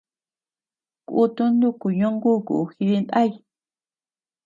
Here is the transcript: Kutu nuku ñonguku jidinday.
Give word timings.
Kutu 1.07 1.43
nuku 1.59 1.87
ñonguku 1.99 2.55
jidinday. 2.77 3.29